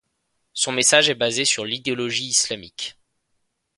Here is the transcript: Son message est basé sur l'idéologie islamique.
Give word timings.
Son 0.53 0.71
message 0.71 1.11
est 1.11 1.13
basé 1.13 1.45
sur 1.45 1.63
l'idéologie 1.63 2.25
islamique. 2.25 2.97